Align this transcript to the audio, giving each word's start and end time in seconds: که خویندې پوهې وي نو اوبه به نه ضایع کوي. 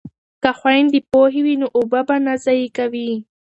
که 0.43 0.49
خویندې 0.59 0.99
پوهې 1.09 1.41
وي 1.45 1.55
نو 1.61 1.67
اوبه 1.77 1.99
به 2.07 2.15
نه 2.25 2.33
ضایع 2.43 2.67
کوي. 2.77 3.09